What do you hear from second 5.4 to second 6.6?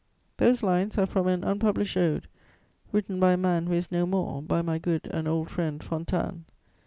friend, Fontanes.